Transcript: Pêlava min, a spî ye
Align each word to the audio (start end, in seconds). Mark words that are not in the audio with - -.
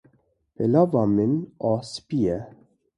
Pêlava 0.55 1.03
min, 1.15 1.31
a 1.71 1.73
spî 1.91 2.19
ye 2.25 2.37